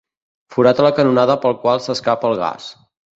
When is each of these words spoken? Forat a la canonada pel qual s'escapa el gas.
Forat 0.53 0.79
a 0.79 0.85
la 0.85 0.91
canonada 0.99 1.35
pel 1.43 1.55
qual 1.65 1.83
s'escapa 1.89 2.29
el 2.31 2.35
gas. 2.41 2.67